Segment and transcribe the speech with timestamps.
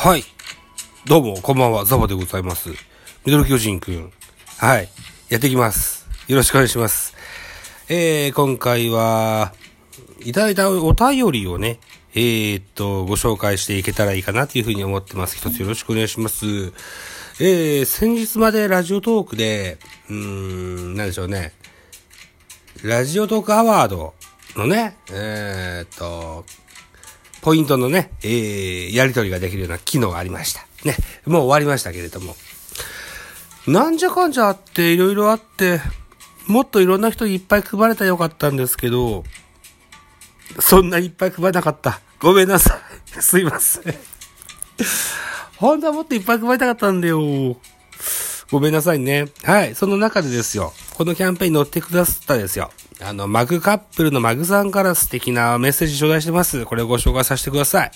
[0.00, 0.22] はい。
[1.06, 2.70] どうも、こんばんは、ザボでございます。
[3.26, 4.12] ミドル巨人くん。
[4.58, 4.88] はい。
[5.28, 6.06] やっていきます。
[6.28, 7.16] よろしくお願いします。
[7.88, 9.52] えー、今回は、
[10.20, 11.80] いただいたお便りをね、
[12.14, 15.36] えー、っと、ご紹介していけたらいいかなというふうに思ってます。
[15.36, 16.46] 一つよろしくお願いします。
[17.40, 21.54] えー、先日までラジオトークで、うーん、なんでしょうね。
[22.84, 24.14] ラジオトークアワード
[24.54, 26.44] のね、えー、っと、
[27.40, 30.66] ポイントのね、えー、やり取りができるような機能がありました。
[30.84, 30.96] ね。
[31.26, 32.36] もう終わりましたけれども。
[33.66, 35.80] なんじゃかんじゃあって、いろいろあって、
[36.46, 39.24] もっといろんな人にいっぱい配れたらよかったんですけど、
[40.58, 42.00] そんないっぱい配れなかった。
[42.20, 42.80] ごめんなさ
[43.16, 43.20] い。
[43.22, 43.94] すいません。
[45.56, 47.56] 本当はもっといっぱい配りたかったんだよ。
[48.50, 49.26] ごめんなさいね。
[49.42, 49.74] はい。
[49.74, 50.72] その中でですよ。
[50.94, 52.70] このキャンペーンに乗ってくださったですよ。
[53.00, 56.64] あの、マグカップルのマグさんから素敵なメッセージ頂戴してます。
[56.64, 57.90] これをご紹介させてください。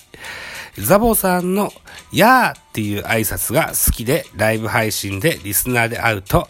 [0.77, 1.71] ザボさんの、
[2.11, 6.47] やーっていう挨拶が好きで、ライブ配信でリスナーで会うと、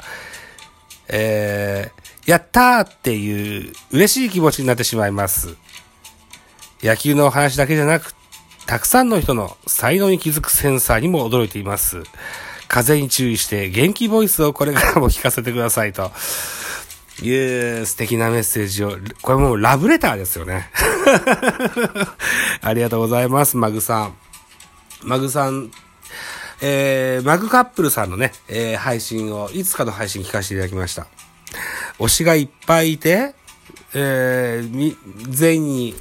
[1.08, 5.56] えー、やったーっていう嬉しい気持ちになってしまいます。
[6.82, 8.14] 野球のお話だけじゃなく、
[8.68, 12.04] たくさんの人の才能に気づくセンサーにも驚いています。
[12.68, 16.12] 風に注意して元気ボイスをこれからも聞かせてくださいと。
[17.22, 20.70] いう素敵なメッセージを、これもうラブレターですよね。
[22.62, 24.16] ありがとうございます、マグさん。
[25.04, 25.72] マグさん、
[26.62, 31.08] えー、マグカップルさんのね、えー、配信を、いつかの配信聞かせていただきました。
[32.00, 33.36] 推しがいっぱいいて、
[33.94, 34.96] えー、
[35.30, 35.96] 全員に、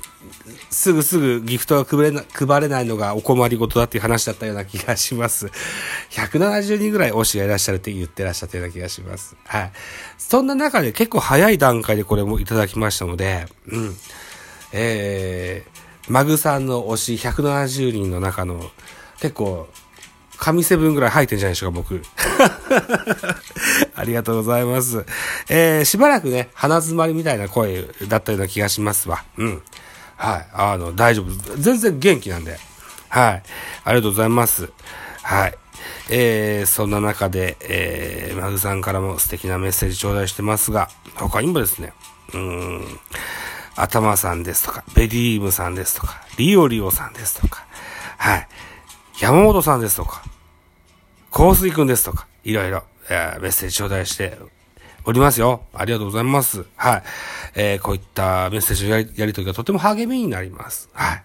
[0.70, 5.50] すぐすぐギフトが配れな配れないのがお困りごとだっていう話だったような気がします。
[6.10, 9.36] 170人ぐらい推しがいらっしゃるって言ってらっしゃったような気がします。
[9.44, 9.72] はい。
[10.18, 13.96] そんな中で結構早い段階でこれもいただきましたので、うん。
[14.72, 18.70] えー、マグさんの推し170人の中の
[19.20, 19.68] 結構、
[20.38, 22.02] 神セブンぐらい入ってんじゃないでしょうか、僕。
[23.94, 25.04] ありがとうございます。
[25.48, 29.24] えー、しばらくね、鼻詰まりみたいな声だったような気がしますわ。
[29.38, 29.62] うん。
[30.22, 30.46] はい。
[30.52, 31.56] あの、大丈夫。
[31.56, 32.56] 全然元気なんで。
[33.08, 33.42] はい。
[33.84, 34.70] ありがとうございます。
[35.24, 35.54] はい。
[36.10, 41.92] えー、そんな中で、えー、マグさんからも素敵なメッセージ頂戴してますが、他にもですね、
[42.34, 42.86] うーん、
[43.74, 47.66] 頭さんですとか、ベリームさんですとか、リオリオさんですとか、
[48.16, 48.48] はい。
[49.20, 50.22] 山本さんですとか、
[51.32, 54.38] 香水くんですとか、いろいろ、えーメッセージ頂戴して
[55.04, 55.62] おりますよ。
[55.74, 56.64] ありがとうございます。
[56.76, 57.02] はい。
[57.54, 60.88] えーこういったメッセージのやりやりとりがとても励みになります。
[60.92, 61.22] はい。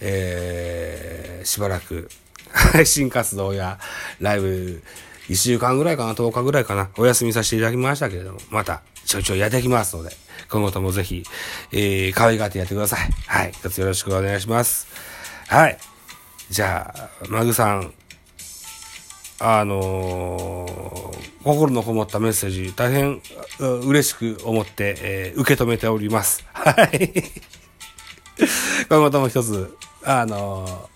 [0.00, 2.10] えーしばらく、
[2.50, 3.78] 配信活動や
[4.20, 4.82] ライブ、
[5.28, 10.10] 1週間ぐらいかな、10日ぐらいかな、お休みさせていただきましたけれども、また、ちょいちょいやっていきますので、
[10.50, 11.22] 今後ともぜひ、
[11.72, 13.10] えー、可愛がってやってください。
[13.26, 13.52] はい。
[13.52, 14.88] 一つよろしくお願いします。
[15.48, 15.78] はい。
[16.50, 17.92] じゃあ、マグさん、
[19.38, 20.65] あのー
[21.46, 23.22] 心のこもったメッセージ、大変
[23.60, 26.44] 嬉しく思って、えー受け止めております。
[26.52, 27.22] はい。
[28.90, 30.90] 今後とも一つ、あの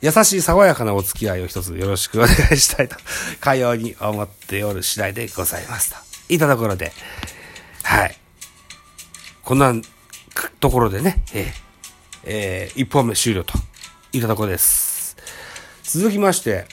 [0.00, 2.94] 優しい爽やかなお付き合いを一つよろしくお願いしたいと、
[3.40, 5.96] かように思っておる次第でございますと。
[6.28, 6.92] いたところで、
[7.82, 8.16] はい。
[9.42, 9.74] こんな
[10.60, 11.66] ところでね、えー
[12.28, 13.54] え一本目終了と
[14.12, 15.16] いたところです。
[15.82, 16.68] 続きまして、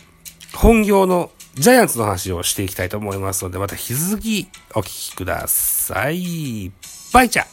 [0.53, 6.71] 本業のジャイアンツの話をしていきたいと思いますので、また引き続きお聞きください。
[7.13, 7.45] バイチャ